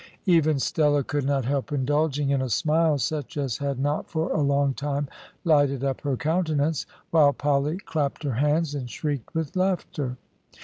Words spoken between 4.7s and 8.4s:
time lighted up her countenance, while Polly clapped her